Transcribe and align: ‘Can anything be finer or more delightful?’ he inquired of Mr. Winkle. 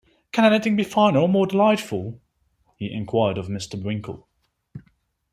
‘Can 0.31 0.51
anything 0.51 0.75
be 0.75 0.83
finer 0.83 1.19
or 1.19 1.29
more 1.29 1.45
delightful?’ 1.45 2.19
he 2.75 2.91
inquired 2.91 3.37
of 3.37 3.49
Mr. 3.49 3.79
Winkle. 3.79 4.27